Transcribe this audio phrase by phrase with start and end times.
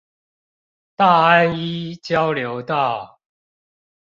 [0.95, 3.19] 大安一交流道